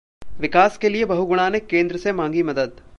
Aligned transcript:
विकास 0.39 0.77
के 0.77 0.89
लिए 0.89 1.05
बहुगुणा 1.05 1.49
ने 1.49 1.59
केंद्र 1.59 1.97
से 1.97 2.11
मांगी 2.11 2.43
मदद 2.43 2.81